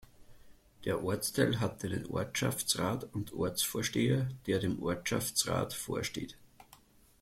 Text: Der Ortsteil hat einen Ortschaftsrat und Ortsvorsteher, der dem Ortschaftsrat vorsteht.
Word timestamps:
Der 0.83 1.03
Ortsteil 1.03 1.59
hat 1.59 1.85
einen 1.85 2.07
Ortschaftsrat 2.07 3.03
und 3.13 3.33
Ortsvorsteher, 3.33 4.29
der 4.47 4.57
dem 4.57 4.81
Ortschaftsrat 4.81 5.73
vorsteht. 5.75 6.39